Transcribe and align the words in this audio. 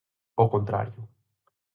Ao 0.39 0.51
contrario. 0.53 0.99